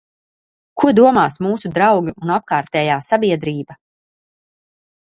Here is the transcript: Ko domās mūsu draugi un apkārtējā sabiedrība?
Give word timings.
Ko 0.83 0.93
domās 0.99 1.37
mūsu 1.47 1.71
draugi 1.75 2.17
un 2.25 2.35
apkārtējā 2.39 2.97
sabiedrība? 3.13 3.79